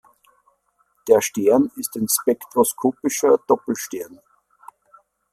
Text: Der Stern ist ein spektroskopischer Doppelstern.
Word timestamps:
Der 1.07 1.21
Stern 1.21 1.69
ist 1.75 1.95
ein 1.95 2.07
spektroskopischer 2.09 3.37
Doppelstern. 3.47 4.19